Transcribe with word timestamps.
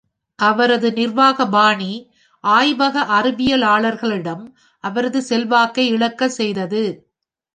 அவரது 0.39 0.93
நிர்வாக 0.93 1.45
பாணி 1.47 1.91
ஆய்வக 2.43 3.03
அறிவியலாளர்களிடம் 3.19 4.43
அவரது 4.83 5.21
செல்வாக்கை 5.21 5.85
இழக்கச்செய்தது. 5.93 6.83